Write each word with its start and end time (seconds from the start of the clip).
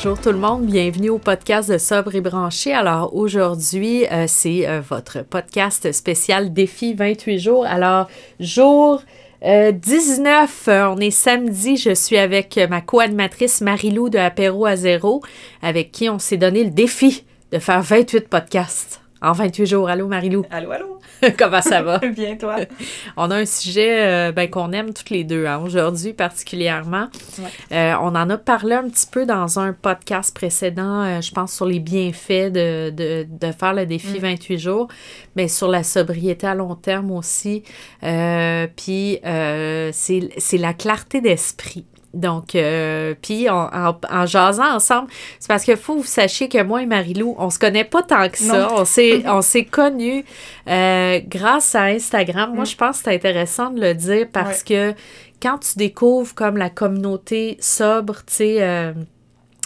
Bonjour 0.00 0.20
tout 0.20 0.30
le 0.30 0.38
monde, 0.38 0.64
bienvenue 0.64 1.10
au 1.10 1.18
podcast 1.18 1.72
de 1.72 1.76
Sobre 1.76 2.14
et 2.14 2.20
Branché. 2.20 2.72
Alors 2.72 3.16
aujourd'hui, 3.16 4.06
euh, 4.06 4.26
c'est 4.28 4.68
euh, 4.68 4.80
votre 4.80 5.24
podcast 5.24 5.90
spécial 5.90 6.52
Défi 6.52 6.94
28 6.94 7.38
jours. 7.40 7.66
Alors, 7.66 8.08
jour 8.38 9.02
19, 9.42 10.68
euh, 10.68 10.86
on 10.86 10.98
est 10.98 11.10
samedi, 11.10 11.76
je 11.76 11.92
suis 11.94 12.16
avec 12.16 12.60
ma 12.70 12.80
co-animatrice 12.80 13.60
Marilou 13.60 14.08
de 14.08 14.18
Apéro 14.18 14.66
à 14.66 14.76
zéro, 14.76 15.20
avec 15.62 15.90
qui 15.90 16.08
on 16.08 16.20
s'est 16.20 16.36
donné 16.36 16.62
le 16.62 16.70
défi 16.70 17.24
de 17.50 17.58
faire 17.58 17.82
28 17.82 18.28
podcasts 18.28 19.00
en 19.20 19.32
28 19.32 19.66
jours. 19.66 19.88
Allô 19.88 20.06
Marilou? 20.06 20.44
Allô, 20.50 20.70
allô? 20.70 20.98
Comment 21.38 21.62
ça 21.62 21.82
va? 21.82 21.98
Bien, 22.16 22.36
toi? 22.36 22.56
On 23.16 23.30
a 23.30 23.36
un 23.36 23.46
sujet 23.46 24.06
euh, 24.06 24.32
ben, 24.32 24.48
qu'on 24.48 24.72
aime 24.72 24.92
toutes 24.92 25.10
les 25.10 25.24
deux, 25.24 25.46
hein, 25.46 25.60
aujourd'hui 25.64 26.12
particulièrement. 26.12 27.08
Euh, 27.72 27.94
on 28.00 28.14
en 28.14 28.30
a 28.30 28.38
parlé 28.38 28.74
un 28.74 28.88
petit 28.88 29.06
peu 29.10 29.26
dans 29.26 29.58
un 29.58 29.72
podcast 29.72 30.34
précédent, 30.34 31.02
euh, 31.02 31.20
je 31.20 31.32
pense, 31.32 31.52
sur 31.52 31.66
les 31.66 31.80
bienfaits 31.80 32.52
de, 32.52 32.90
de, 32.90 33.26
de 33.28 33.52
faire 33.52 33.74
le 33.74 33.86
défi 33.86 34.18
28 34.18 34.54
mm. 34.54 34.58
jours, 34.58 34.88
mais 35.36 35.48
sur 35.48 35.68
la 35.68 35.82
sobriété 35.82 36.46
à 36.46 36.54
long 36.54 36.74
terme 36.74 37.10
aussi. 37.10 37.62
Puis, 38.00 39.18
c'est 39.22 40.58
la 40.58 40.74
clarté 40.74 41.20
d'esprit. 41.20 41.84
Donc, 42.14 42.54
euh, 42.54 43.14
puis 43.20 43.50
en, 43.50 43.68
en, 44.10 44.26
jasant 44.26 44.74
ensemble, 44.74 45.08
c'est 45.38 45.48
parce 45.48 45.64
qu'il 45.64 45.76
faut 45.76 45.94
que 45.94 46.00
vous 46.00 46.04
sachiez 46.04 46.48
que 46.48 46.62
moi 46.62 46.82
et 46.82 46.86
Marilou, 46.86 47.34
on 47.38 47.50
se 47.50 47.58
connaît 47.58 47.84
pas 47.84 48.02
tant 48.02 48.28
que 48.30 48.38
ça. 48.38 48.68
On 48.72 48.84
s'est, 48.84 49.22
on 49.26 49.42
s'est 49.42 49.64
connus 49.64 50.24
euh, 50.68 51.20
grâce 51.26 51.74
à 51.74 51.84
Instagram. 51.84 52.54
Moi, 52.54 52.64
mm. 52.64 52.66
je 52.66 52.76
pense 52.76 52.98
que 52.98 53.04
c'est 53.04 53.14
intéressant 53.14 53.70
de 53.70 53.80
le 53.80 53.94
dire 53.94 54.26
parce 54.32 54.62
que 54.62 54.94
quand 55.42 55.58
tu 55.58 55.76
découvres 55.76 56.34
comme 56.34 56.56
la 56.56 56.70
communauté 56.70 57.58
sobre, 57.60 58.24
tu 58.24 58.34
sais, 58.34 58.56
euh, 58.60 58.92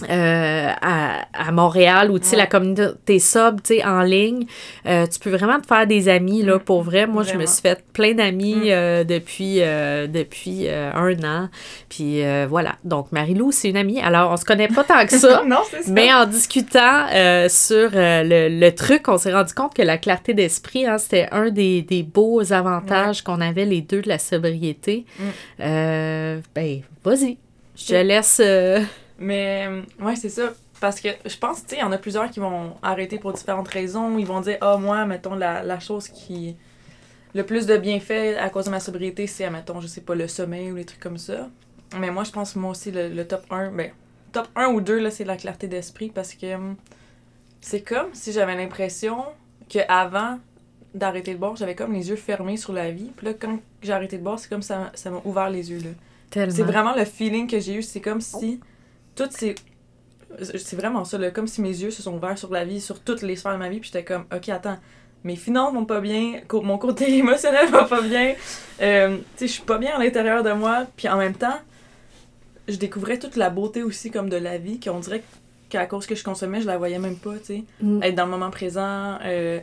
euh, 0.08 0.70
à, 0.80 1.26
à, 1.34 1.52
Montréal 1.52 2.10
ou 2.10 2.18
tu 2.18 2.24
sais 2.24 2.36
la 2.36 2.46
communauté 2.46 3.18
sub 3.18 3.60
en 3.84 4.00
ligne 4.00 4.46
euh, 4.86 5.06
tu 5.06 5.20
peux 5.20 5.30
vraiment 5.30 5.60
te 5.60 5.66
faire 5.66 5.86
des 5.86 6.08
amis 6.08 6.42
là 6.42 6.56
mm. 6.56 6.60
pour 6.60 6.82
vrai. 6.82 7.06
Moi 7.06 7.24
je 7.24 7.34
me 7.34 7.44
suis 7.44 7.60
fait 7.60 7.84
plein 7.92 8.14
d'amis 8.14 8.54
mm. 8.54 8.68
euh, 8.70 9.04
depuis 9.04 9.56
depuis 9.56 10.68
un 10.68 11.24
an. 11.24 11.48
Puis 11.90 12.22
voilà. 12.48 12.76
Donc 12.84 13.12
Marilou 13.12 13.52
c'est 13.52 13.68
une 13.68 13.76
amie. 13.76 14.00
Alors 14.00 14.32
on 14.32 14.36
se 14.38 14.46
connaît 14.46 14.68
pas 14.68 14.82
tant 14.82 15.04
que 15.04 15.12
ça, 15.18 15.42
non, 15.46 15.60
ça. 15.70 15.76
mais 15.88 16.12
en 16.12 16.24
discutant 16.24 17.06
sur 17.48 17.90
le, 17.92 18.48
le, 18.48 18.74
truc 18.74 19.08
on 19.08 19.18
s'est 19.18 19.32
rendu 19.32 19.52
compte 19.52 19.74
que 19.74 19.82
la 19.82 19.98
clarté 19.98 20.32
d'esprit 20.32 20.86
hein, 20.86 20.96
c'était 20.96 21.28
un 21.32 21.50
des, 21.50 21.82
des, 21.82 22.02
beaux 22.02 22.52
avantages 22.52 23.22
qu'on 23.22 23.42
avait 23.42 23.66
les 23.66 23.82
deux 23.82 24.00
de 24.00 24.08
la 24.08 24.18
sobriété. 24.18 25.04
Mm. 25.18 26.40
ben 26.54 26.80
vas-y. 27.04 27.36
Je 27.76 27.86
te 27.86 27.94
laisse 27.94 28.40
mais 29.22 29.68
ouais, 30.00 30.16
c'est 30.16 30.28
ça. 30.28 30.52
Parce 30.80 31.00
que 31.00 31.08
je 31.24 31.36
pense, 31.36 31.62
tu 31.62 31.70
sais, 31.70 31.76
il 31.76 31.80
y 31.80 31.84
en 31.84 31.92
a 31.92 31.98
plusieurs 31.98 32.28
qui 32.30 32.40
vont 32.40 32.74
arrêter 32.82 33.18
pour 33.18 33.32
différentes 33.32 33.68
raisons. 33.68 34.18
Ils 34.18 34.26
vont 34.26 34.40
dire, 34.40 34.58
ah, 34.60 34.76
moi, 34.76 35.04
mettons, 35.06 35.34
la, 35.34 35.62
la 35.62 35.78
chose 35.78 36.08
qui. 36.08 36.56
Le 37.34 37.44
plus 37.46 37.66
de 37.66 37.76
bienfaits 37.78 38.36
à 38.38 38.50
cause 38.50 38.66
de 38.66 38.70
ma 38.70 38.80
sobriété, 38.80 39.26
c'est, 39.26 39.48
mettons, 39.48 39.80
je 39.80 39.86
sais 39.86 40.02
pas, 40.02 40.14
le 40.14 40.28
sommeil 40.28 40.70
ou 40.70 40.76
les 40.76 40.84
trucs 40.84 41.00
comme 41.00 41.18
ça. 41.18 41.48
Mais 41.98 42.10
moi, 42.10 42.24
je 42.24 42.30
pense, 42.30 42.56
moi 42.56 42.72
aussi, 42.72 42.90
le, 42.90 43.24
top 43.24 43.44
1, 43.50 43.70
ben, 43.70 43.90
top 44.32 44.48
1 44.54 44.68
ou 44.68 44.80
2, 44.80 44.98
là, 44.98 45.10
c'est 45.10 45.24
la 45.24 45.36
clarté 45.36 45.66
d'esprit 45.66 46.10
parce 46.10 46.34
que 46.34 46.54
hum, 46.54 46.76
c'est 47.60 47.82
comme 47.82 48.08
si 48.12 48.32
j'avais 48.32 48.54
l'impression 48.54 49.24
que 49.70 49.78
avant 49.88 50.40
d'arrêter 50.94 51.32
de 51.32 51.38
boire, 51.38 51.56
j'avais 51.56 51.74
comme 51.74 51.92
les 51.92 52.10
yeux 52.10 52.16
fermés 52.16 52.56
sur 52.56 52.72
la 52.72 52.90
vie. 52.90 53.12
Puis 53.16 53.26
là, 53.26 53.34
quand 53.34 53.58
j'ai 53.82 53.92
arrêté 53.92 54.18
de 54.18 54.22
boire, 54.22 54.38
c'est 54.38 54.48
comme 54.48 54.62
ça 54.62 54.90
ça 54.94 55.10
m'a 55.10 55.20
ouvert 55.24 55.48
les 55.48 55.70
yeux, 55.70 55.78
là. 55.78 55.90
C'est 56.32 56.62
vraiment 56.62 56.94
le 56.94 57.04
feeling 57.04 57.46
que 57.46 57.60
j'ai 57.60 57.74
eu. 57.74 57.82
C'est 57.82 58.00
comme 58.00 58.20
si 58.20 58.58
tout 59.14 59.28
c'est 59.30 59.54
c'est 60.40 60.76
vraiment 60.76 61.04
ça, 61.04 61.18
là, 61.18 61.30
comme 61.30 61.46
si 61.46 61.60
mes 61.60 61.68
yeux 61.68 61.90
se 61.90 62.02
sont 62.02 62.14
ouverts 62.14 62.38
sur 62.38 62.50
la 62.50 62.64
vie, 62.64 62.80
sur 62.80 63.00
toutes 63.00 63.22
les 63.22 63.36
sphères 63.36 63.52
de 63.52 63.58
ma 63.58 63.68
vie, 63.68 63.80
puis 63.80 63.90
j'étais 63.92 64.04
comme, 64.04 64.24
ok, 64.34 64.48
attends, 64.48 64.78
mes 65.24 65.36
finances 65.36 65.74
vont 65.74 65.84
pas 65.84 66.00
bien, 66.00 66.40
mon 66.50 66.78
côté 66.78 67.14
émotionnel 67.18 67.68
va 67.68 67.84
pas 67.84 68.00
bien, 68.00 68.34
euh, 68.80 69.16
tu 69.16 69.24
sais, 69.36 69.46
je 69.46 69.52
suis 69.52 69.62
pas 69.62 69.78
bien 69.78 69.94
à 69.94 69.98
l'intérieur 69.98 70.42
de 70.42 70.52
moi, 70.52 70.86
puis 70.96 71.08
en 71.08 71.18
même 71.18 71.34
temps, 71.34 71.58
je 72.68 72.76
découvrais 72.76 73.18
toute 73.18 73.36
la 73.36 73.50
beauté 73.50 73.82
aussi, 73.82 74.10
comme 74.10 74.28
de 74.28 74.36
la 74.36 74.58
vie, 74.58 74.80
qu'on 74.80 75.00
dirait 75.00 75.22
qu'à 75.68 75.86
cause 75.86 76.06
que 76.06 76.14
je 76.14 76.24
consommais, 76.24 76.60
je 76.60 76.66
la 76.66 76.78
voyais 76.78 76.98
même 76.98 77.16
pas, 77.16 77.34
tu 77.38 77.44
sais. 77.44 77.64
Mm. 77.80 78.02
Être 78.02 78.14
dans 78.14 78.24
le 78.24 78.30
moment 78.30 78.50
présent, 78.50 79.18
euh, 79.24 79.60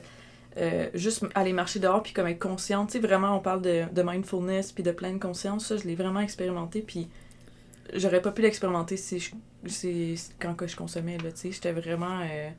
euh, 0.57 0.87
juste 0.93 1.25
aller 1.35 1.53
marcher 1.53 1.79
dehors, 1.79 2.03
puis 2.03 2.13
comme 2.13 2.27
être 2.27 2.39
consciente, 2.39 2.89
tu 2.89 2.93
sais, 2.93 2.99
vraiment, 2.99 3.35
on 3.35 3.39
parle 3.39 3.61
de, 3.61 3.83
de 3.91 4.01
mindfulness, 4.01 4.71
puis 4.71 4.83
de 4.83 4.91
pleine 4.91 5.19
conscience, 5.19 5.67
ça, 5.67 5.77
je 5.77 5.83
l'ai 5.83 5.95
vraiment 5.95 6.19
expérimenté, 6.19 6.81
puis 6.81 7.07
j'aurais 7.93 8.21
pas 8.21 8.31
pu 8.31 8.41
l'expérimenter 8.41 8.97
si 8.97 9.19
je, 9.19 10.15
quand 10.39 10.55
que 10.55 10.67
je 10.67 10.75
consommais 10.75 11.17
là 11.17 11.31
tu 11.31 11.51
j'étais 11.51 11.71
vraiment 11.71 12.21
euh, 12.21 12.49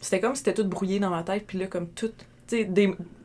c'était 0.00 0.20
comme 0.20 0.34
si 0.34 0.38
c'était 0.44 0.54
tout 0.54 0.68
brouillé 0.68 0.98
dans 1.00 1.10
ma 1.10 1.22
tête 1.22 1.46
puis 1.46 1.58
là 1.58 1.66
comme 1.66 1.88
tout 1.88 2.12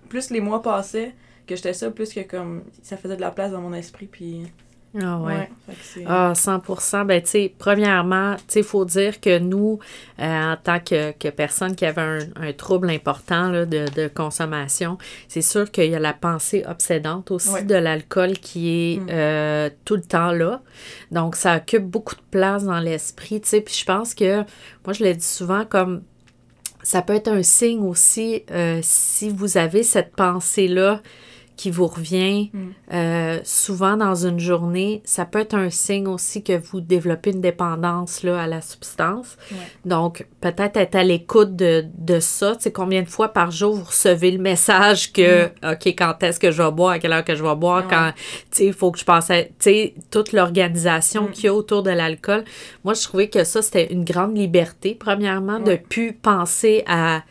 plus 0.09 0.29
les 0.29 0.41
mois 0.41 0.61
passaient 0.61 1.13
que 1.45 1.55
j'étais 1.55 1.73
ça 1.73 1.91
plus 1.91 2.13
que 2.13 2.21
comme 2.21 2.63
ça 2.83 2.97
faisait 2.97 3.15
de 3.15 3.21
la 3.21 3.31
place 3.31 3.51
dans 3.51 3.61
mon 3.61 3.73
esprit 3.73 4.07
puis 4.07 4.43
ah 4.99 5.19
ouais. 5.19 5.49
ah, 6.07 6.33
100 6.33 7.05
Ben, 7.05 7.21
tu 7.21 7.29
sais, 7.29 7.53
premièrement, 7.59 8.35
tu 8.35 8.43
sais, 8.47 8.59
il 8.61 8.65
faut 8.65 8.85
dire 8.85 9.19
que 9.19 9.37
nous, 9.37 9.77
euh, 10.19 10.53
en 10.53 10.57
tant 10.57 10.79
que, 10.79 11.11
que 11.11 11.27
personne 11.27 11.75
qui 11.75 11.85
avait 11.85 12.01
un, 12.01 12.19
un 12.35 12.53
trouble 12.53 12.89
important 12.89 13.49
là, 13.49 13.65
de, 13.65 13.85
de, 13.95 14.07
consommation, 14.07 14.97
c'est 15.27 15.43
sûr 15.43 15.69
qu'il 15.69 15.91
y 15.91 15.95
a 15.95 15.99
la 15.99 16.13
pensée 16.13 16.65
obsédante 16.67 17.29
aussi 17.29 17.63
de 17.65 17.75
l'alcool 17.75 18.31
qui 18.33 18.69
est 18.69 18.99
mm. 18.99 19.07
euh, 19.11 19.69
tout 19.85 19.95
le 19.95 20.01
temps 20.01 20.31
là. 20.31 20.61
Donc, 21.11 21.35
ça 21.35 21.57
occupe 21.57 21.85
beaucoup 21.85 22.15
de 22.15 22.21
place 22.31 22.63
dans 22.63 22.79
l'esprit, 22.79 23.41
tu 23.41 23.49
sais. 23.49 23.61
Puis 23.61 23.75
je 23.75 23.85
pense 23.85 24.15
que, 24.15 24.37
moi, 24.85 24.93
je 24.93 25.03
l'ai 25.03 25.13
dit 25.13 25.25
souvent 25.25 25.65
comme 25.65 26.01
ça 26.81 27.01
peut 27.01 27.13
être 27.13 27.27
un 27.27 27.43
signe 27.43 27.83
aussi 27.83 28.43
euh, 28.51 28.79
si 28.81 29.29
vous 29.29 29.57
avez 29.57 29.83
cette 29.83 30.15
pensée-là 30.15 31.01
qui 31.59 31.71
vous 31.71 31.87
revient 31.87 32.51
mm. 32.53 32.59
euh, 32.93 33.39
souvent 33.43 33.97
dans 33.97 34.15
une 34.15 34.39
journée, 34.39 35.01
ça 35.03 35.25
peut 35.25 35.39
être 35.39 35.55
un 35.55 35.69
signe 35.69 36.07
aussi 36.07 36.41
que 36.41 36.57
vous 36.57 36.79
développez 36.79 37.31
une 37.31 37.41
dépendance 37.41 38.23
là, 38.23 38.41
à 38.41 38.47
la 38.47 38.61
substance. 38.61 39.35
Donc, 39.83 40.25
peut-être 40.39 40.77
être 40.77 40.95
à 40.95 41.03
l'écoute 41.03 41.57
de, 41.57 41.83
de 41.97 42.21
ça. 42.21 42.55
Tu 42.55 42.61
sais, 42.63 42.71
combien 42.71 43.01
de 43.01 43.09
fois 43.09 43.27
par 43.27 43.51
jour 43.51 43.75
vous 43.75 43.83
recevez 43.83 44.31
le 44.31 44.37
message 44.37 45.11
que, 45.11 45.47
mm. 45.47 45.73
OK, 45.73 45.87
quand 45.87 46.23
est-ce 46.23 46.39
que 46.39 46.49
je 46.49 46.63
vais 46.63 46.71
boire, 46.71 46.91
à 46.91 46.99
quelle 46.99 47.11
heure 47.11 47.25
que 47.25 47.35
je 47.35 47.43
vais 47.43 47.55
boire, 47.55 47.85
quand, 47.89 48.13
tu 48.15 48.23
sais, 48.51 48.65
il 48.67 48.73
faut 48.73 48.91
que 48.91 48.99
je 48.99 49.03
passe 49.03 49.29
à, 49.29 49.43
tu 49.43 49.51
sais, 49.59 49.95
toute 50.11 50.31
l'organisation 50.31 51.23
mm. 51.23 51.31
qu'il 51.31 51.43
y 51.43 51.47
a 51.49 51.53
autour 51.53 51.83
de 51.83 51.91
l'alcool. 51.91 52.45
Moi, 52.85 52.93
je 52.93 53.03
trouvais 53.03 53.27
que 53.27 53.43
ça, 53.43 53.61
c'était 53.61 53.91
une 53.91 54.05
grande 54.05 54.37
liberté, 54.37 54.95
premièrement, 54.97 55.59
de 55.59 55.75
plus 55.75 56.13
penser 56.13 56.85
à 56.87 57.23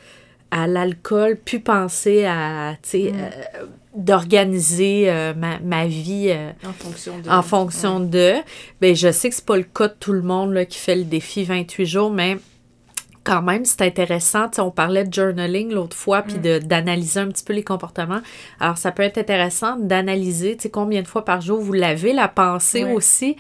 à 0.51 0.67
l'alcool, 0.67 1.37
plus 1.37 1.61
penser 1.61 2.25
à, 2.25 2.77
tu 2.83 2.89
sais, 2.89 3.13
euh, 3.15 3.67
d'organiser 3.95 5.11
euh, 5.11 5.35
ma, 5.35 5.59
ma, 5.61 5.87
vie 5.87 6.29
euh, 6.31 6.51
en 6.67 6.73
fonction 6.73 7.19
de. 7.19 7.29
En 7.29 7.43
fonction 7.43 8.01
de. 8.01 8.35
Ben, 8.81 8.95
je 8.95 9.11
sais 9.11 9.29
que 9.29 9.35
c'est 9.35 9.45
pas 9.45 9.57
le 9.57 9.65
cas 9.65 9.89
de 9.89 9.95
tout 9.99 10.13
le 10.13 10.23
monde 10.23 10.53
là, 10.53 10.65
qui 10.65 10.79
fait 10.79 10.97
le 10.97 11.05
défi 11.05 11.45
28 11.45 11.87
jours, 11.87 12.11
mais 12.11 12.39
quand 13.25 13.43
même, 13.43 13.65
c'est 13.65 13.83
intéressant. 13.83 14.51
on 14.59 14.71
parlait 14.71 15.05
de 15.05 15.13
journaling 15.13 15.73
l'autre 15.73 15.97
fois, 15.97 16.23
puis 16.23 16.37
mm. 16.37 16.61
d'analyser 16.61 17.21
un 17.21 17.29
petit 17.29 17.45
peu 17.45 17.53
les 17.53 17.63
comportements. 17.63 18.21
Alors, 18.61 18.79
ça 18.79 18.93
peut 18.93 19.03
être 19.03 19.19
intéressant 19.19 19.77
d'analyser, 19.77 20.57
tu 20.57 20.65
sais, 20.65 20.71
combien 20.71 21.03
de 21.03 21.07
fois 21.07 21.25
par 21.25 21.41
jour 21.41 21.61
vous 21.61 21.73
l'avez, 21.73 22.13
la 22.13 22.29
pensée 22.29 22.85
aussi. 22.85 23.37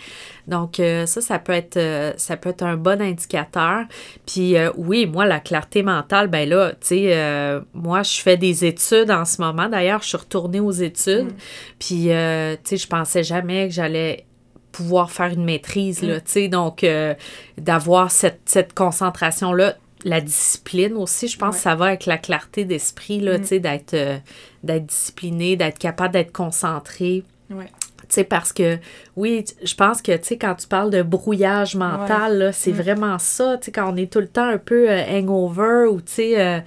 Donc, 0.46 0.80
euh, 0.80 1.06
ça, 1.06 1.20
ça 1.20 1.38
peut, 1.38 1.52
être, 1.52 1.76
euh, 1.76 2.12
ça 2.16 2.36
peut 2.36 2.50
être 2.50 2.62
un 2.62 2.76
bon 2.76 3.00
indicateur. 3.00 3.84
Puis, 4.26 4.56
euh, 4.56 4.70
oui, 4.76 5.06
moi, 5.06 5.26
la 5.26 5.40
clarté 5.40 5.82
mentale, 5.82 6.28
ben 6.28 6.48
là, 6.48 6.72
tu 6.72 6.88
sais, 6.88 7.60
moi, 7.74 8.02
je 8.02 8.20
fais 8.20 8.36
des 8.36 8.64
études 8.64 9.10
en 9.10 9.24
ce 9.24 9.40
moment. 9.40 9.68
D'ailleurs, 9.68 10.02
je 10.02 10.08
suis 10.08 10.16
retournée 10.16 10.60
aux 10.60 10.72
études. 10.72 11.26
Mm. 11.26 11.36
Puis, 11.78 12.02
tu 12.04 12.08
sais, 12.08 12.76
je 12.76 12.86
pensais 12.86 13.22
jamais 13.22 13.68
que 13.68 13.74
j'allais 13.74 14.27
pouvoir 14.72 15.10
faire 15.10 15.32
une 15.32 15.44
maîtrise, 15.44 16.02
là, 16.02 16.16
mm. 16.16 16.20
tu 16.22 16.32
sais, 16.32 16.48
donc 16.48 16.84
euh, 16.84 17.14
d'avoir 17.56 18.10
cette, 18.10 18.40
cette 18.46 18.74
concentration-là, 18.74 19.76
la 20.04 20.20
discipline 20.20 20.94
aussi, 20.94 21.28
je 21.28 21.38
pense 21.38 21.56
que 21.56 21.62
ça 21.62 21.74
va 21.74 21.86
avec 21.86 22.06
la 22.06 22.18
clarté 22.18 22.64
d'esprit, 22.64 23.20
là, 23.20 23.38
mm. 23.38 23.40
tu 23.40 23.46
sais, 23.46 23.60
d'être, 23.60 23.94
euh, 23.94 24.18
d'être 24.62 24.86
discipliné, 24.86 25.56
d'être 25.56 25.78
capable 25.78 26.14
d'être 26.14 26.32
concentré. 26.32 27.24
Ouais. 27.50 27.66
sais, 28.08 28.24
parce 28.24 28.52
que, 28.52 28.78
oui, 29.16 29.44
je 29.62 29.74
pense 29.74 30.02
que, 30.02 30.12
tu 30.16 30.24
sais, 30.24 30.38
quand 30.38 30.54
tu 30.54 30.66
parles 30.66 30.90
de 30.90 31.02
brouillage 31.02 31.76
mental, 31.76 32.50
c'est 32.52 32.72
mm. 32.72 32.76
vraiment 32.76 33.18
ça, 33.18 33.56
tu 33.58 33.66
sais, 33.66 33.72
quand 33.72 33.92
on 33.92 33.96
est 33.96 34.10
tout 34.12 34.20
le 34.20 34.28
temps 34.28 34.48
un 34.48 34.58
peu 34.58 34.90
euh, 34.90 35.02
hangover 35.10 35.86
ou, 35.90 36.00
tu 36.00 36.12
sais, 36.12 36.40
euh, 36.40 36.60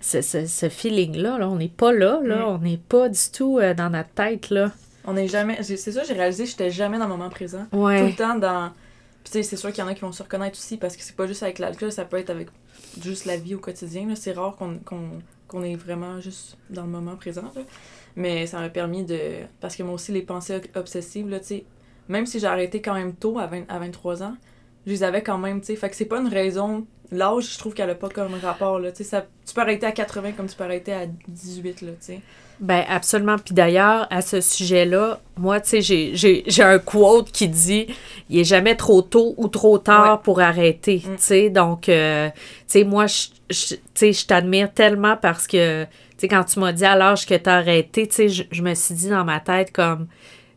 ce, 0.00 0.20
ce, 0.20 0.68
feeling-là, 0.68 1.38
là, 1.38 1.48
on 1.48 1.56
n'est 1.56 1.68
pas 1.68 1.92
là, 1.92 2.20
là, 2.22 2.36
mm. 2.36 2.48
on 2.48 2.58
n'est 2.58 2.80
pas 2.88 3.08
du 3.08 3.20
tout 3.32 3.58
euh, 3.58 3.74
dans 3.74 3.90
notre 3.90 4.10
tête, 4.10 4.50
là. 4.50 4.70
On 5.06 5.12
n'est 5.12 5.28
jamais, 5.28 5.62
c'est 5.62 5.76
ça, 5.76 6.02
j'ai 6.02 6.14
réalisé, 6.14 6.44
que 6.44 6.50
j'étais 6.50 6.70
jamais 6.70 6.98
dans 6.98 7.04
le 7.04 7.10
moment 7.10 7.30
présent. 7.30 7.66
Tout 7.70 8.06
le 8.06 8.16
temps 8.16 8.36
dans... 8.36 8.70
Puis, 9.22 9.32
tu 9.32 9.38
sais, 9.38 9.42
c'est 9.42 9.56
sûr 9.56 9.72
qu'il 9.72 9.82
y 9.82 9.86
en 9.86 9.88
a 9.88 9.94
qui 9.94 10.02
vont 10.02 10.12
se 10.12 10.22
reconnaître 10.22 10.56
aussi, 10.58 10.76
parce 10.76 10.96
que 10.96 11.02
c'est 11.02 11.16
pas 11.16 11.26
juste 11.26 11.42
avec 11.42 11.58
l'alcool, 11.58 11.90
ça 11.90 12.04
peut 12.04 12.18
être 12.18 12.30
avec 12.30 12.48
juste 13.02 13.24
la 13.24 13.36
vie 13.36 13.54
au 13.54 13.58
quotidien, 13.58 14.14
c'est 14.14 14.32
rare 14.32 14.56
qu'on 14.56 15.62
est 15.62 15.74
vraiment 15.74 16.20
juste 16.20 16.56
dans 16.70 16.82
le 16.82 16.90
moment 16.90 17.16
présent, 17.16 17.50
là. 17.54 17.62
Mais 18.16 18.46
ça 18.46 18.60
m'a 18.60 18.70
permis 18.70 19.04
de. 19.04 19.20
Parce 19.60 19.76
que 19.76 19.82
moi 19.82 19.94
aussi, 19.94 20.10
les 20.10 20.22
pensées 20.22 20.60
obsessives, 20.74 21.28
là, 21.28 21.38
tu 21.38 21.46
sais, 21.46 21.64
même 22.08 22.24
si 22.24 22.40
j'ai 22.40 22.46
arrêté 22.46 22.80
quand 22.80 22.94
même 22.94 23.14
tôt, 23.14 23.38
à, 23.38 23.46
20, 23.46 23.64
à 23.68 23.78
23 23.78 24.22
ans, 24.22 24.36
je 24.86 24.92
les 24.92 25.02
avais 25.02 25.22
quand 25.22 25.38
même, 25.38 25.60
tu 25.60 25.66
sais. 25.66 25.76
Fait 25.76 25.90
que 25.90 25.96
c'est 25.96 26.04
pas 26.04 26.18
une 26.20 26.28
raison. 26.28 26.86
L'âge, 27.10 27.52
je 27.54 27.58
trouve 27.58 27.74
qu'elle 27.74 27.90
a 27.90 27.94
pas 27.94 28.08
comme 28.08 28.34
rapport, 28.42 28.78
là. 28.78 28.92
Tu 28.92 29.04
sais, 29.04 29.24
tu 29.46 29.54
peux 29.54 29.60
arrêter 29.60 29.86
à 29.86 29.92
80 29.92 30.32
comme 30.32 30.46
tu 30.46 30.56
peux 30.56 30.64
arrêter 30.64 30.92
à 30.92 31.06
18, 31.28 31.82
là, 31.82 31.92
tu 31.92 31.96
sais. 32.00 32.20
Ben 32.58 32.84
absolument. 32.88 33.36
Puis 33.36 33.54
d'ailleurs, 33.54 34.06
à 34.10 34.22
ce 34.22 34.40
sujet-là, 34.40 35.20
moi, 35.36 35.60
tu 35.60 35.82
sais, 35.82 36.14
j'ai 36.14 36.62
un 36.62 36.78
quote 36.78 37.30
qui 37.30 37.48
dit 37.48 37.86
«Il 38.30 38.38
est 38.38 38.44
jamais 38.44 38.76
trop 38.76 39.02
tôt 39.02 39.34
ou 39.36 39.48
trop 39.48 39.76
tard 39.76 40.22
pour 40.22 40.40
arrêter. 40.40 41.02
Mm. 41.04 41.16
Tu 41.16 41.22
sais, 41.22 41.50
donc, 41.50 41.90
euh, 41.90 42.30
tu 42.30 42.34
sais, 42.66 42.84
moi, 42.84 43.06
je 43.50 44.26
t'admire 44.26 44.72
tellement 44.72 45.18
parce 45.18 45.46
que 45.46 45.84
tu 45.84 46.22
sais, 46.22 46.28
quand 46.28 46.44
tu 46.44 46.60
m'as 46.60 46.72
dit 46.72 46.84
à 46.84 46.96
l'âge 46.96 47.26
que 47.26 47.34
tu 47.34 47.50
as 47.50 47.56
arrêté, 47.56 48.08
tu 48.08 48.14
sais, 48.14 48.28
je, 48.28 48.62
me 48.62 48.74
suis 48.74 48.94
dit 48.94 49.10
dans 49.10 49.24
ma 49.24 49.38
tête 49.38 49.70
comme, 49.70 50.06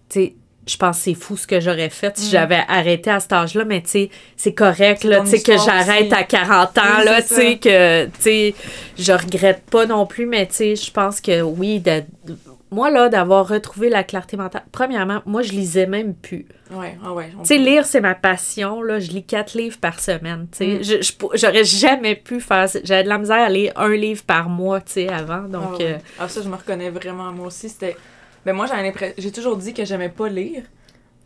tu 0.07 0.19
sais, 0.21 0.35
je 0.69 0.77
pense 0.77 0.97
que 0.97 1.03
c'est 1.03 1.13
fou 1.13 1.35
ce 1.35 1.47
que 1.47 1.59
j'aurais 1.59 1.89
fait 1.89 2.17
si 2.17 2.27
mm. 2.27 2.31
j'avais 2.31 2.61
arrêté 2.67 3.09
à 3.09 3.19
cet 3.19 3.33
âge-là, 3.33 3.65
mais 3.65 3.81
tu 3.81 3.89
sais, 3.89 4.09
c'est 4.37 4.53
correct, 4.53 5.03
là, 5.03 5.21
tu 5.21 5.27
sais, 5.27 5.41
que 5.41 5.57
j'arrête 5.57 6.13
à 6.13 6.23
40 6.23 6.77
ans, 6.77 7.03
là, 7.03 7.21
tu 7.21 7.35
sais, 7.35 7.57
que, 7.57 8.05
tu 8.05 8.11
sais, 8.19 8.55
je 8.97 9.11
regrette 9.11 9.63
pas 9.69 9.85
non 9.85 10.05
plus, 10.05 10.25
mais 10.25 10.45
tu 10.47 10.53
sais, 10.53 10.75
je 10.75 10.91
pense 10.91 11.21
que 11.21 11.41
oui, 11.41 11.79
de, 11.79 12.03
moi, 12.71 12.91
là, 12.91 13.09
d'avoir 13.09 13.47
retrouvé 13.47 13.89
la 13.89 14.03
clarté 14.03 14.37
mentale, 14.37 14.63
premièrement, 14.71 15.21
moi, 15.25 15.41
je 15.41 15.51
lisais 15.51 15.87
même 15.87 16.13
plus. 16.13 16.45
Ouais, 16.69 16.95
ah 17.03 17.13
ouais. 17.13 17.31
Tu 17.39 17.45
sais, 17.45 17.57
lire, 17.57 17.83
c'est 17.85 18.01
ma 18.01 18.13
passion, 18.13 18.83
là. 18.83 18.99
Je 18.99 19.09
lis 19.09 19.23
quatre 19.23 19.57
livres 19.57 19.79
par 19.79 19.99
semaine, 19.99 20.47
tu 20.51 20.79
sais. 20.83 20.97
Mm. 20.99 21.29
J'aurais 21.33 21.63
jamais 21.63 22.15
pu 22.15 22.39
faire... 22.39 22.67
J'avais 22.83 23.03
de 23.03 23.09
la 23.09 23.17
misère 23.17 23.37
à 23.37 23.49
lire 23.49 23.73
un 23.75 23.89
livre 23.89 24.23
par 24.23 24.49
mois, 24.49 24.81
tu 24.81 24.93
sais, 24.93 25.09
avant, 25.09 25.41
donc... 25.41 25.77
Ah, 25.79 25.83
euh, 25.83 25.97
ah, 26.19 26.27
ça, 26.27 26.41
je 26.43 26.47
me 26.47 26.55
reconnais 26.55 26.91
vraiment. 26.91 27.31
Moi 27.31 27.47
aussi, 27.47 27.69
c'était... 27.69 27.95
Ben 28.49 28.55
moi, 28.55 28.65
j'ai 29.19 29.31
toujours 29.31 29.57
dit 29.57 29.75
que 29.75 29.85
j'aimais 29.85 30.09
pas 30.09 30.27
lire, 30.27 30.63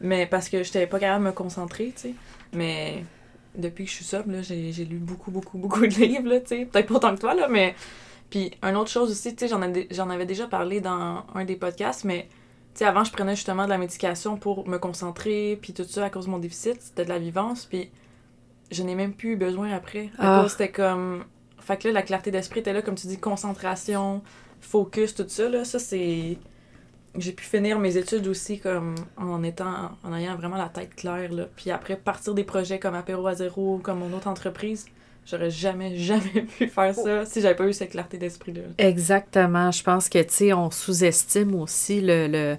mais 0.02 0.25
parce 0.25 0.50
que 0.50 0.62
j'étais 0.62 0.88
pas 0.88 1.00
capable 1.00 1.24
de 1.24 1.30
me 1.30 1.34
concentrer, 1.34 1.94
tu 1.96 2.02
sais. 2.02 2.14
Mais 2.52 3.06
depuis 3.56 3.86
que 3.86 3.92
je 3.92 3.96
suis 3.96 4.04
sobre, 4.04 4.30
là, 4.30 4.42
j'ai 4.42 4.74
lu 4.84 4.98
beaucoup, 4.98 5.31
beaucoup, 5.31 5.58
beaucoup 5.58 5.88
de 5.88 5.94
livres, 5.94 6.28
là, 6.28 6.42
tu 6.42 6.48
sais. 6.48 6.66
Peut-être 6.66 6.88
pas 6.88 6.96
autant 6.96 7.16
que 7.16 7.22
toi, 7.22 7.34
là, 7.34 7.48
mais 7.48 7.75
puis, 8.30 8.52
une 8.62 8.75
autre 8.75 8.90
chose 8.90 9.10
aussi, 9.10 9.34
tu 9.38 9.48
sais, 9.48 9.88
j'en 9.92 10.10
avais 10.10 10.25
déjà 10.25 10.48
parlé 10.48 10.81
dans 10.81 11.24
un 11.34 11.46
des 11.46 11.56
podcasts, 11.56 12.04
mais 12.04 12.28
tu 12.74 12.80
sais, 12.80 12.86
avant, 12.86 13.06
je 13.06 13.14
prenais 13.14 13.38
justement 13.38 13.64
de 13.64 13.70
la 13.70 13.78
médication 13.78 14.36
pour 14.36 14.68
me 14.68 14.78
concentrer, 14.78 15.58
puis 15.62 15.72
tout 15.72 15.86
ça 15.86 16.04
à 16.04 16.10
cause 16.10 16.25
de 16.25 16.30
mon 16.30 16.40
déficit, 16.40 16.81
c'était 16.81 17.06
de 17.06 17.10
la 17.10 17.20
vivance, 17.20 17.66
puis 17.68 17.90
je 18.70 18.84
n'ai 18.84 18.96
même 18.96 19.14
plus 19.14 19.31
eu 19.31 19.36
besoin 19.38 19.72
après. 19.72 20.10
À 20.18 20.42
ah. 20.42 20.50
c'était 20.50 20.72
comme. 20.72 21.24
Fait 21.62 21.78
que 21.78 21.88
là, 21.88 21.94
la 21.94 22.02
clarté 22.02 22.31
d'esprit 22.31 22.60
était 22.60 22.74
là, 22.74 22.81
comme 22.81 22.96
tu 22.96 23.08
dis, 23.08 23.18
concentration, 23.18 24.22
focus, 24.60 25.16
tout 25.16 25.24
ça, 25.30 25.48
là. 25.48 25.64
Ça, 25.64 25.80
c'est. 25.80 26.38
J'ai 27.18 27.31
pu 27.31 27.44
finir 27.44 27.80
mes 27.80 27.98
études 27.98 28.27
aussi 28.27 28.60
comme 28.60 28.95
en 29.18 29.44
étant 29.44 29.92
en 30.04 30.15
ayant 30.15 30.36
vraiment 30.36 30.57
la 30.57 30.69
tête 30.69 30.95
claire 30.95 31.31
là. 31.31 31.45
Puis 31.56 31.69
après 31.71 31.95
partir 31.95 32.33
des 32.33 32.44
projets 32.44 32.80
comme 32.80 32.95
Apéro 32.95 33.27
à 33.27 33.36
zéro, 33.36 33.80
comme 33.83 34.00
mon 34.00 34.13
autre 34.13 34.27
entreprise, 34.27 34.86
J'aurais 35.25 35.51
jamais, 35.51 35.95
jamais 35.98 36.42
pu 36.57 36.68
faire 36.68 36.94
ça 36.94 37.25
si 37.25 37.42
j'avais 37.42 37.56
pas 37.56 37.68
eu 37.68 37.74
cette 37.74 37.92
clarté 37.92 38.18
d'esprit-là. 38.18 38.62
Exactement. 38.77 39.71
Je 39.71 39.83
pense 39.83 40.10
que, 40.10 40.21
tu 40.21 40.33
sais, 40.33 40.54
on 40.54 40.71
sous-estime 40.71 41.56
aussi 41.56 42.01
le, 42.01 42.27
le 42.27 42.57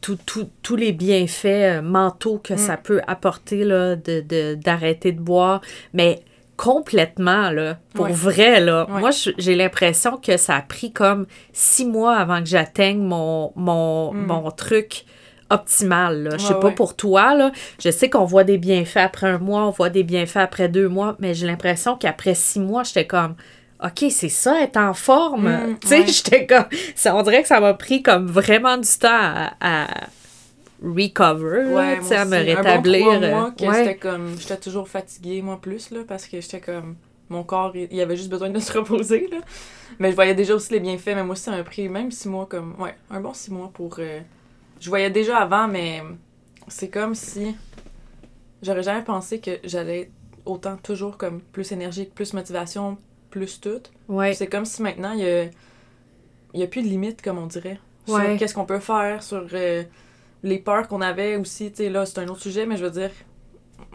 tous 0.00 0.76
les 0.76 0.92
bienfaits 0.92 1.46
euh, 1.46 1.82
mentaux 1.82 2.38
que 2.38 2.56
ça 2.56 2.76
mm. 2.76 2.82
peut 2.82 3.00
apporter 3.06 3.64
là, 3.64 3.96
de, 3.96 4.54
d'arrêter 4.54 5.12
de, 5.12 5.20
boire. 5.20 5.60
Mais 5.92 6.22
complètement, 6.58 7.50
là, 7.50 7.78
pour 7.94 8.08
vrai, 8.08 8.60
là. 8.60 8.86
Moi, 8.90 9.10
j'ai 9.38 9.54
l'impression 9.54 10.16
que 10.16 10.36
ça 10.36 10.56
a 10.56 10.60
pris 10.60 10.92
comme 10.92 11.26
six 11.52 11.86
mois 11.86 12.16
avant 12.16 12.40
que 12.40 12.46
j'atteigne 12.46 13.00
mon, 13.00 13.52
mon, 13.54 14.12
mm. 14.12 14.26
mon 14.26 14.50
truc 14.50 15.04
optimal. 15.50 16.24
Là. 16.24 16.30
Je 16.32 16.44
sais 16.44 16.60
pas 16.60 16.72
pour 16.72 16.96
toi, 16.96 17.34
là. 17.34 17.52
Je 17.78 17.90
sais 17.90 18.10
qu'on 18.10 18.24
voit 18.24 18.42
des 18.42 18.58
bienfaits 18.58 18.98
après 18.98 19.28
un 19.28 19.38
mois, 19.38 19.66
on 19.66 19.70
voit 19.70 19.88
des 19.88 20.02
bienfaits 20.02 20.36
après 20.36 20.68
deux 20.68 20.88
mois, 20.88 21.16
mais 21.20 21.32
j'ai 21.32 21.46
l'impression 21.46 21.96
qu'après 21.96 22.34
six 22.34 22.58
mois, 22.58 22.82
j'étais 22.82 23.06
comme 23.06 23.36
OK, 23.82 24.06
c'est 24.10 24.28
ça, 24.28 24.60
être 24.60 24.76
en 24.76 24.92
forme. 24.92 25.48
Mm, 25.48 25.78
tu 25.80 25.86
sais, 25.86 26.06
j'étais 26.08 26.44
comme. 26.44 26.66
Ça, 26.96 27.14
on 27.14 27.22
dirait 27.22 27.42
que 27.42 27.48
ça 27.48 27.60
m'a 27.60 27.74
pris 27.74 28.02
comme 28.02 28.26
vraiment 28.26 28.76
du 28.76 28.88
temps 28.98 29.08
à, 29.60 29.86
recover, 30.82 31.74
à 32.14 32.24
me 32.24 32.36
rétablir. 32.36 33.08
Un 33.08 33.44
bon 33.44 33.50
que 33.52 33.72
j'étais 33.72 33.96
comme. 33.96 34.38
J'étais 34.38 34.56
toujours 34.58 34.88
fatiguée, 34.88 35.42
moi, 35.42 35.60
plus, 35.60 35.90
là, 35.90 36.00
parce 36.06 36.26
que 36.26 36.40
j'étais 36.40 36.60
comme. 36.60 36.96
Mon 37.30 37.44
corps, 37.44 37.76
il 37.76 38.00
avait 38.00 38.16
juste 38.16 38.30
besoin 38.30 38.48
de 38.48 38.58
se 38.58 38.72
reposer, 38.72 39.28
là. 39.30 39.38
Mais 39.98 40.10
je 40.10 40.14
voyais 40.14 40.34
déjà 40.34 40.54
aussi 40.54 40.72
les 40.72 40.80
bienfaits, 40.80 41.08
mais 41.08 41.24
moi 41.24 41.32
aussi, 41.32 41.42
ça 41.42 41.50
m'a 41.50 41.62
pris 41.62 41.88
même 41.88 42.10
six 42.10 42.28
mois, 42.28 42.46
comme. 42.46 42.74
Ouais, 42.80 42.94
un 43.10 43.20
bon 43.20 43.34
six 43.34 43.52
mois 43.52 43.70
pour. 43.72 43.96
Euh, 43.98 44.20
je 44.80 44.88
voyais 44.88 45.10
déjà 45.10 45.38
avant, 45.38 45.68
mais 45.68 46.02
c'est 46.68 46.88
comme 46.88 47.14
si 47.14 47.54
j'aurais 48.62 48.82
jamais 48.82 49.02
pensé 49.02 49.40
que 49.40 49.58
j'allais 49.64 50.02
être 50.02 50.12
autant 50.44 50.76
toujours 50.76 51.16
comme 51.18 51.40
plus 51.40 51.72
énergique, 51.72 52.14
plus 52.14 52.32
motivation, 52.32 52.96
plus 53.30 53.60
tout. 53.60 53.82
Ouais. 54.08 54.32
C'est 54.34 54.46
comme 54.46 54.64
si 54.64 54.82
maintenant 54.82 55.12
il 55.12 55.20
y 55.20 55.28
a, 55.28 55.44
y 56.54 56.62
a 56.62 56.66
plus 56.66 56.82
de 56.82 56.88
limites, 56.88 57.22
comme 57.22 57.38
on 57.38 57.46
dirait. 57.46 57.78
Sur 58.06 58.36
qu'est-ce 58.38 58.54
qu'on 58.54 58.64
peut 58.64 58.78
faire, 58.78 59.22
sur 59.22 59.46
euh, 59.52 59.82
les 60.42 60.58
peurs 60.58 60.88
qu'on 60.88 61.00
avait 61.00 61.36
aussi. 61.36 61.70
Tu 61.70 61.78
sais, 61.78 61.90
là, 61.90 62.06
c'est 62.06 62.20
un 62.20 62.28
autre 62.28 62.42
sujet, 62.42 62.66
mais 62.66 62.76
je 62.76 62.84
veux 62.84 62.90
dire, 62.90 63.10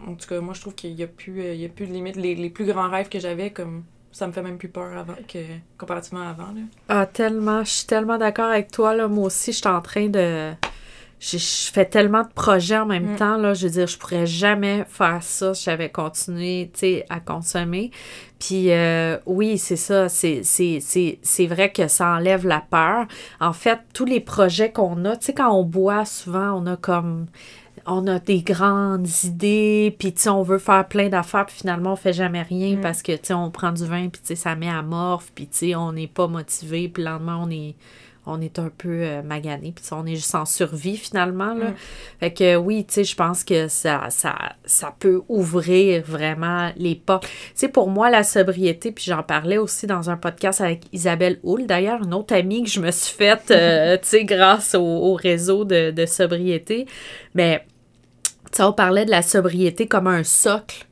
en 0.06 0.14
tout 0.14 0.28
cas, 0.28 0.40
moi, 0.40 0.54
je 0.54 0.60
trouve 0.60 0.74
qu'il 0.74 0.92
y 0.92 1.02
a 1.02 1.06
plus, 1.06 1.40
euh, 1.40 1.66
a 1.66 1.68
plus 1.68 1.86
de 1.86 1.92
limites. 1.92 2.16
Les, 2.16 2.34
les 2.34 2.50
plus 2.50 2.66
grands 2.66 2.90
rêves 2.90 3.08
que 3.08 3.18
j'avais, 3.18 3.50
comme 3.50 3.84
ça 4.12 4.26
me 4.26 4.32
fait 4.32 4.42
même 4.42 4.58
plus 4.58 4.68
peur 4.68 4.96
avant 4.96 5.16
que 5.26 5.38
comparativement 5.76 6.22
à 6.22 6.30
avant. 6.30 6.52
Là. 6.52 6.60
Ah, 6.88 7.06
tellement. 7.06 7.64
Je 7.64 7.70
suis 7.70 7.86
tellement 7.86 8.18
d'accord 8.18 8.50
avec 8.50 8.70
toi. 8.70 8.94
Là. 8.94 9.08
Moi 9.08 9.26
aussi, 9.26 9.52
je 9.52 9.58
suis 9.58 9.68
en 9.68 9.80
train 9.80 10.08
de 10.08 10.52
je, 11.20 11.38
fais 11.72 11.86
tellement 11.86 12.22
de 12.22 12.32
projets 12.34 12.78
en 12.78 12.86
même 12.86 13.12
mm. 13.12 13.16
temps, 13.16 13.36
là, 13.36 13.54
je 13.54 13.66
veux 13.66 13.72
dire, 13.72 13.86
je 13.86 13.98
pourrais 13.98 14.26
jamais 14.26 14.84
faire 14.88 15.22
ça 15.22 15.54
si 15.54 15.64
j'avais 15.64 15.88
continué, 15.88 16.70
à 17.08 17.20
consommer. 17.20 17.90
Puis 18.38 18.72
euh, 18.72 19.16
oui, 19.26 19.56
c'est 19.56 19.76
ça, 19.76 20.08
c'est, 20.08 20.42
c'est, 20.42 21.46
vrai 21.46 21.72
que 21.72 21.88
ça 21.88 22.08
enlève 22.08 22.46
la 22.46 22.60
peur. 22.60 23.06
En 23.40 23.52
fait, 23.52 23.78
tous 23.94 24.04
les 24.04 24.20
projets 24.20 24.70
qu'on 24.70 25.04
a, 25.04 25.16
tu 25.16 25.26
sais, 25.26 25.34
quand 25.34 25.52
on 25.52 25.64
boit, 25.64 26.04
souvent, 26.04 26.52
on 26.60 26.66
a 26.66 26.76
comme 26.76 27.26
on 27.86 28.06
a 28.06 28.18
des 28.18 28.42
grandes 28.42 29.08
idées, 29.24 29.94
puis 29.98 30.14
on 30.26 30.42
veut 30.42 30.58
faire 30.58 30.86
plein 30.88 31.08
d'affaires, 31.08 31.46
puis 31.46 31.56
finalement, 31.58 31.92
on 31.92 31.96
fait 31.96 32.12
jamais 32.12 32.42
rien 32.42 32.76
mm. 32.76 32.80
parce 32.80 33.02
que, 33.02 33.16
tu 33.16 33.32
on 33.32 33.50
prend 33.50 33.72
du 33.72 33.84
vin, 33.86 34.08
puis 34.08 34.36
ça 34.36 34.56
met 34.56 34.68
à 34.68 34.82
morph, 34.82 35.32
puis 35.34 35.74
on 35.74 35.92
n'est 35.92 36.06
pas 36.06 36.26
motivé, 36.26 36.88
puis 36.88 37.02
le 37.02 37.10
lendemain, 37.10 37.40
on 37.42 37.50
est 37.50 37.74
on 38.26 38.40
est 38.40 38.58
un 38.58 38.70
peu 38.76 39.02
euh, 39.02 39.22
magané, 39.22 39.72
puis 39.74 39.84
on 39.92 40.06
est 40.06 40.14
juste 40.14 40.34
en 40.34 40.44
survie 40.44 40.96
finalement. 40.96 41.54
Là. 41.54 41.70
Mm. 41.70 41.74
Fait 42.20 42.32
que 42.32 42.56
oui, 42.56 42.84
tu 42.86 42.94
sais, 42.94 43.04
je 43.04 43.14
pense 43.14 43.44
que 43.44 43.68
ça, 43.68 44.06
ça, 44.10 44.34
ça 44.64 44.94
peut 44.98 45.22
ouvrir 45.28 46.02
vraiment 46.04 46.70
les 46.76 46.94
portes. 46.94 47.24
Tu 47.24 47.30
sais, 47.54 47.68
pour 47.68 47.88
moi, 47.88 48.10
la 48.10 48.22
sobriété, 48.22 48.92
puis 48.92 49.04
j'en 49.06 49.22
parlais 49.22 49.58
aussi 49.58 49.86
dans 49.86 50.10
un 50.10 50.16
podcast 50.16 50.60
avec 50.60 50.84
Isabelle 50.92 51.38
Houle, 51.42 51.66
d'ailleurs, 51.66 52.02
une 52.02 52.14
autre 52.14 52.34
amie 52.34 52.62
que 52.62 52.70
je 52.70 52.80
me 52.80 52.90
suis 52.90 53.14
faite, 53.14 53.50
euh, 53.50 53.96
tu 54.02 54.08
sais, 54.08 54.24
grâce 54.24 54.74
au, 54.74 55.14
réseau 55.14 55.64
de, 55.64 55.90
de 55.90 56.06
sobriété. 56.06 56.86
Mais, 57.34 57.64
tu 58.50 58.56
sais, 58.56 58.62
on 58.62 58.72
parlait 58.72 59.04
de 59.04 59.10
la 59.10 59.22
sobriété 59.22 59.86
comme 59.86 60.06
un 60.06 60.24
socle 60.24 60.86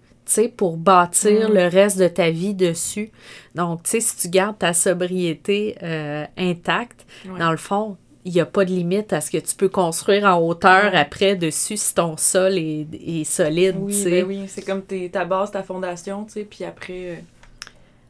pour 0.57 0.77
bâtir 0.77 1.51
mm. 1.51 1.55
le 1.55 1.67
reste 1.69 1.99
de 1.99 2.09
ta 2.09 2.31
vie 2.31 2.55
dessus. 2.55 3.11
Donc, 3.55 3.83
tu 3.83 3.91
sais, 3.91 4.01
si 4.01 4.17
tu 4.17 4.29
gardes 4.29 4.59
ta 4.59 4.73
sobriété 4.73 5.77
euh, 5.83 6.25
intacte, 6.37 7.07
dans 7.39 7.51
le 7.51 7.57
fond, 7.57 7.97
il 8.25 8.33
n'y 8.33 8.41
a 8.41 8.47
pas 8.47 8.65
de 8.65 8.71
limite 8.71 9.13
à 9.13 9.21
ce 9.21 9.31
que 9.31 9.39
tu 9.39 9.55
peux 9.57 9.69
construire 9.69 10.25
en 10.25 10.39
hauteur 10.39 10.93
après 10.95 11.35
dessus 11.35 11.77
si 11.77 11.95
ton 11.95 12.17
sol 12.17 12.57
est, 12.57 13.25
solide. 13.25 13.77
Oui, 13.81 14.05
ben 14.05 14.25
oui, 14.25 14.45
c'est 14.47 14.65
comme 14.65 14.83
ta 14.83 15.25
base, 15.25 15.51
ta 15.51 15.63
fondation, 15.63 16.25
tu 16.25 16.33
sais, 16.33 16.45
puis 16.45 16.65
après. 16.65 17.17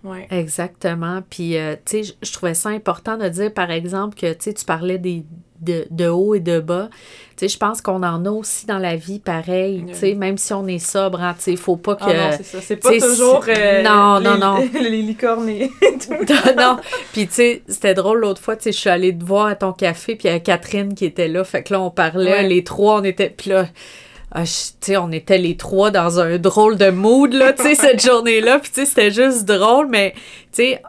Euh, 0.04 0.10
ouais. 0.10 0.26
Exactement. 0.30 1.22
Puis, 1.30 1.56
euh, 1.56 1.76
tu 1.84 2.04
sais, 2.04 2.14
je 2.22 2.32
trouvais 2.32 2.54
ça 2.54 2.68
important 2.68 3.16
de 3.16 3.28
dire, 3.28 3.52
par 3.54 3.70
exemple, 3.70 4.16
que 4.18 4.32
tu 4.34 4.64
parlais 4.66 4.98
des, 4.98 5.24
de, 5.62 5.86
de 5.90 6.06
haut 6.08 6.34
et 6.34 6.40
de 6.40 6.60
bas. 6.60 6.88
Tu 7.36 7.48
sais, 7.48 7.48
je 7.48 7.58
pense 7.58 7.80
qu'on 7.80 8.02
en 8.02 8.24
a 8.26 8.30
aussi 8.30 8.66
dans 8.66 8.78
la 8.78 8.96
vie 8.96 9.18
pareil, 9.18 9.84
tu 9.88 9.94
sais, 9.94 10.14
même 10.14 10.36
si 10.36 10.52
on 10.52 10.66
est 10.66 10.78
sobre, 10.78 11.22
hein, 11.22 11.34
tu 11.36 11.44
sais, 11.44 11.56
faut 11.56 11.76
pas 11.76 11.96
que... 11.96 12.04
Ah 12.04 12.30
non, 12.30 12.36
c'est 12.36 12.44
ça, 12.44 12.60
c'est 12.60 12.76
pas 12.76 12.90
toujours 12.90 13.44
euh, 13.48 13.82
non, 13.82 14.20
non, 14.20 14.38
non. 14.38 14.68
les 14.74 15.02
licornes 15.02 15.48
et 15.48 15.70
tout. 15.80 16.12
non, 16.56 16.76
puis 17.12 17.26
tu 17.26 17.34
sais, 17.34 17.62
c'était 17.66 17.94
drôle 17.94 18.20
l'autre 18.20 18.40
fois, 18.40 18.56
tu 18.56 18.64
sais, 18.64 18.72
je 18.72 18.78
suis 18.78 18.90
allée 18.90 19.16
te 19.16 19.24
voir 19.24 19.46
à 19.46 19.54
ton 19.54 19.72
café, 19.72 20.14
puis 20.14 20.28
il 20.28 20.32
y 20.32 20.34
a 20.34 20.40
Catherine 20.40 20.94
qui 20.94 21.06
était 21.06 21.28
là, 21.28 21.42
fait 21.44 21.62
que 21.62 21.72
là, 21.72 21.80
on 21.80 21.90
parlait, 21.90 22.42
les 22.42 22.64
trois, 22.64 23.00
on 23.00 23.04
était... 23.04 23.30
Puis 23.30 23.50
là, 23.50 23.66
ah, 24.34 24.46
sais, 24.46 24.96
on 24.96 25.12
était 25.12 25.36
les 25.36 25.56
trois 25.56 25.90
dans 25.90 26.18
un 26.18 26.38
drôle 26.38 26.78
de 26.78 26.90
mood, 26.90 27.34
là, 27.34 27.52
tu 27.52 27.62
sais, 27.62 27.74
cette 27.74 28.04
journée-là. 28.04 28.60
Puis, 28.60 28.70
tu 28.70 28.80
sais, 28.80 28.86
c'était 28.86 29.10
juste 29.10 29.44
drôle, 29.44 29.88
mais, 29.88 30.14
tu 30.52 30.62
sais, 30.62 30.82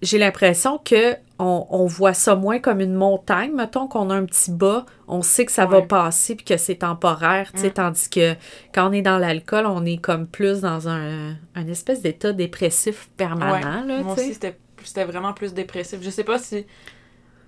j'ai 0.00 0.18
l'impression 0.18 0.78
que 0.78 1.16
on, 1.38 1.86
voit 1.86 2.14
ça 2.14 2.36
moins 2.36 2.58
comme 2.58 2.80
une 2.80 2.94
montagne, 2.94 3.52
mettons 3.52 3.88
qu'on 3.88 4.10
a 4.10 4.14
un 4.14 4.24
petit 4.24 4.50
bas, 4.50 4.86
on 5.08 5.22
sait 5.22 5.44
que 5.44 5.52
ça 5.52 5.66
va 5.66 5.82
passer 5.82 6.36
puis 6.36 6.44
que 6.44 6.56
c'est 6.56 6.76
temporaire, 6.76 7.50
tu 7.52 7.60
sais, 7.60 7.68
mm. 7.68 7.72
tandis 7.72 8.08
que 8.08 8.34
quand 8.72 8.88
on 8.88 8.92
est 8.92 9.02
dans 9.02 9.18
l'alcool, 9.18 9.66
on 9.66 9.84
est 9.84 9.98
comme 9.98 10.26
plus 10.26 10.60
dans 10.60 10.88
un, 10.88 11.34
un 11.54 11.66
espèce 11.66 12.02
d'état 12.02 12.32
dépressif 12.32 13.10
permanent, 13.16 13.84
là, 13.84 14.02
Moi 14.02 14.14
aussi, 14.14 14.34
c'était 14.34 15.04
vraiment 15.04 15.32
plus 15.32 15.54
dépressif. 15.54 16.00
Je 16.02 16.10
sais 16.10 16.24
pas 16.24 16.38
si 16.38 16.66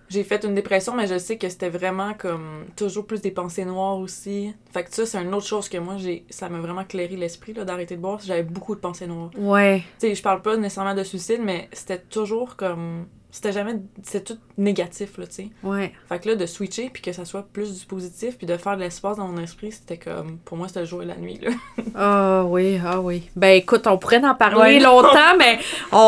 j'ai 0.09 0.25
fait 0.25 0.45
une 0.45 0.55
dépression, 0.55 0.95
mais 0.95 1.07
je 1.07 1.19
sais 1.19 1.37
que 1.37 1.49
c'était 1.49 1.69
vraiment 1.69 2.14
comme 2.14 2.66
toujours 2.76 3.07
plus 3.07 3.21
des 3.21 3.31
pensées 3.31 3.64
noires 3.64 3.99
aussi. 3.99 4.55
Fait 4.73 4.85
que 4.85 4.95
ça, 4.95 5.05
c'est 5.05 5.21
une 5.21 5.35
autre 5.35 5.47
chose 5.47 5.69
que 5.69 5.78
moi, 5.78 5.97
j'ai 5.97 6.25
ça 6.31 6.49
m'a 6.49 6.59
vraiment 6.59 6.85
clairé 6.85 7.16
l'esprit 7.16 7.52
d'arrêter 7.52 7.97
de 7.97 8.00
boire. 8.00 8.21
J'avais 8.25 8.43
beaucoup 8.43 8.75
de 8.75 8.81
pensées 8.81 9.07
noires. 9.07 9.31
Ouais. 9.37 9.81
Tu 9.99 10.09
sais, 10.09 10.14
je 10.14 10.23
parle 10.23 10.43
pas 10.43 10.57
nécessairement 10.57 10.95
de 10.95 11.02
suicide, 11.02 11.40
mais 11.43 11.69
c'était 11.73 11.99
toujours 11.99 12.57
comme 12.57 13.07
c'était 13.37 13.52
jamais 13.52 13.75
c'est 14.02 14.25
tout 14.25 14.38
négatif 14.57 15.19
là 15.19 15.26
tu 15.26 15.35
sais. 15.35 15.49
Ouais. 15.62 15.93
Fait 16.09 16.19
que 16.19 16.31
là 16.31 16.37
de 16.37 16.47
switcher 16.47 16.88
puis 16.90 17.02
que 17.02 17.12
ça 17.12 17.26
soit 17.26 17.47
plus 17.52 17.78
du 17.78 17.85
positif 17.85 18.38
puis 18.38 18.47
de 18.47 18.57
faire 18.57 18.76
de 18.76 18.81
l'espace 18.81 19.19
dans 19.19 19.28
mon 19.28 19.43
esprit 19.43 19.73
c'était 19.73 19.99
comme 19.99 20.38
pour 20.38 20.57
moi 20.57 20.69
c'était 20.69 20.81
le 20.81 20.87
jour 20.87 21.02
et 21.02 21.05
la 21.05 21.16
nuit 21.16 21.38
là. 21.43 21.50
Ah 21.95 22.45
oui 22.47 22.81
ah 22.83 23.00
oui. 23.00 23.28
Ben 23.37 23.49
écoute 23.49 23.87
on 23.87 23.99
pourrait 23.99 24.25
en 24.25 24.35
parler 24.35 24.81
longtemps 24.81 25.37
mais 25.38 25.59
on, 25.93 25.99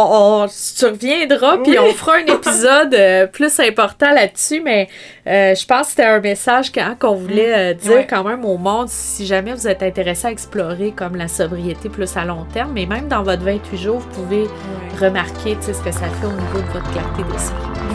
on 0.45 0.47
tu 0.49 0.87
reviendras 0.87 1.59
puis 1.59 1.79
on 1.79 1.93
fera 1.93 2.17
un 2.17 2.35
épisode 2.35 2.95
euh, 2.95 3.27
plus 3.27 3.61
important 3.61 4.11
là-dessus 4.11 4.63
mais 4.63 4.89
euh, 5.27 5.55
je 5.55 5.67
pense 5.67 5.83
que 5.83 5.91
c'était 5.91 6.05
un 6.05 6.21
message 6.21 6.73
qu'on 6.99 7.15
voulait 7.15 7.73
euh, 7.73 7.75
mm. 7.75 7.77
dire 7.77 8.07
quand 8.09 8.25
même 8.25 8.47
au 8.47 8.57
monde 8.57 8.89
si 8.89 9.27
jamais 9.27 9.53
vous 9.53 9.69
êtes 9.69 9.83
intéressé 9.83 10.29
à 10.29 10.31
explorer 10.31 10.93
comme 10.93 11.15
la 11.15 11.29
sobriété 11.29 11.91
plus 11.91 12.17
à 12.17 12.25
long 12.25 12.47
terme 12.55 12.73
mais 12.73 12.87
même 12.87 13.07
dans 13.07 13.23
votre 13.23 13.43
28 13.43 13.77
jours 13.77 13.99
vous 13.99 14.23
pouvez 14.23 14.47
remarquer 14.99 15.59
ce 15.61 15.73
que 15.73 15.93
ça 15.93 16.09
fait 16.09 16.27
au 16.27 16.33
niveau 16.33 16.61
de 16.61 16.73
votre 16.73 16.91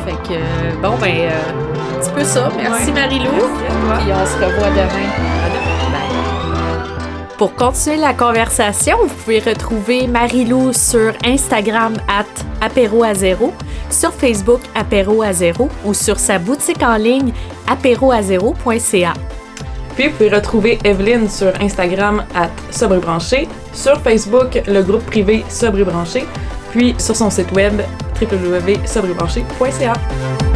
fait 0.05 0.33
que, 0.33 0.81
bon, 0.81 0.95
ben, 0.99 1.15
euh, 1.15 1.29
un 1.95 1.99
petit 1.99 2.11
peu 2.11 2.23
ça. 2.23 2.49
Merci 2.57 2.91
Marie-Lou. 2.91 3.31
Puis 3.31 4.11
on 4.11 4.25
se 4.25 4.45
revoit 4.45 4.69
demain. 4.69 5.43
Pour 7.37 7.55
continuer 7.55 7.97
la 7.97 8.13
conversation, 8.13 8.95
vous 9.01 9.13
pouvez 9.15 9.39
retrouver 9.39 10.07
Marie-Lou 10.07 10.71
sur 10.71 11.13
Instagram 11.25 11.93
at 12.07 12.25
apéro 12.61 13.03
à 13.03 13.13
zéro, 13.13 13.53
sur 13.89 14.13
Facebook 14.13 14.61
apéro 14.75 15.23
à 15.23 15.33
zéro 15.33 15.69
ou 15.83 15.93
sur 15.93 16.19
sa 16.19 16.37
boutique 16.39 16.83
en 16.83 16.95
ligne 16.95 17.33
apéroazéro.ca. 17.67 19.13
Puis 19.95 20.07
vous 20.07 20.13
pouvez 20.15 20.29
retrouver 20.29 20.79
Evelyne 20.83 21.29
sur 21.29 21.51
Instagram 21.61 22.23
at 22.35 22.49
sobrebranché, 22.71 23.47
sur 23.73 23.99
Facebook 24.01 24.61
le 24.67 24.81
groupe 24.81 25.05
privé 25.05 25.43
Sobrebranché, 25.49 26.25
puis 26.71 26.95
sur 26.97 27.15
son 27.15 27.29
site 27.29 27.51
web 27.51 27.81
www.sobrebranché.ca. 28.25 30.52